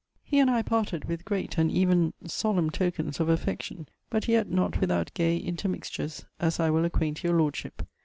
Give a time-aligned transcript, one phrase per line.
[0.23, 4.81] He and I parted with great and even solemn tokens of affection; but yet not
[4.81, 7.83] without gay intermixtures, as I will acquaint your Lordship.